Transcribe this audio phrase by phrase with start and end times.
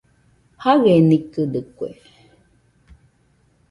[0.63, 1.87] Jaienikɨdɨkue